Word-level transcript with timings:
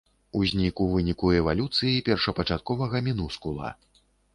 Узнік 0.39 0.81
у 0.85 0.87
выніку 0.93 1.29
эвалюцыі 1.41 2.03
першапачатковага 2.11 3.07
мінускула. 3.11 3.77